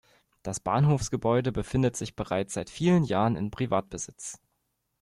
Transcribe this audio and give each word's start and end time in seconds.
Das 0.41 0.59
Bahnhofsgebäude 0.59 1.51
befindet 1.51 1.95
sich 1.95 2.15
bereits 2.15 2.55
seit 2.55 2.71
vielen 2.71 3.03
Jahren 3.03 3.35
in 3.35 3.51
Privatbesitz. 3.51 4.39